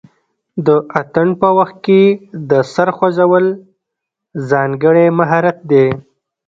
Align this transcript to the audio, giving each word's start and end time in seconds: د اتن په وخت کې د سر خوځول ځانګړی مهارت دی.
د 0.65 0.67
اتن 0.99 1.27
په 1.41 1.49
وخت 1.57 1.77
کې 1.85 2.01
د 2.49 2.51
سر 2.73 2.87
خوځول 2.97 3.45
ځانګړی 4.49 5.05
مهارت 5.19 5.57
دی. 5.71 5.87